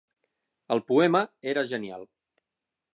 [0.77, 1.23] El poema
[1.55, 2.11] era genial.